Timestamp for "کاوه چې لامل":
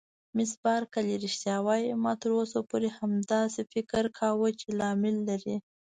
4.19-5.15